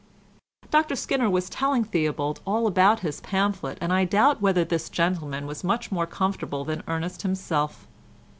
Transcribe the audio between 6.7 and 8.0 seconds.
Ernest himself.